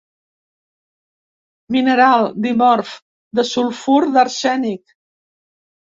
Mineral 1.75 2.25
dimorf 2.47 2.97
del 3.41 3.49
sulfur 3.53 4.03
d'arsènic. 4.17 4.87